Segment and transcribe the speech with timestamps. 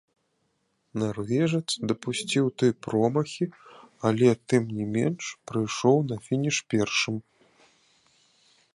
[1.01, 3.45] Нарвежац дапусціў тры промахі,
[4.11, 7.15] але тым не менш прыйшоў на фініш першым.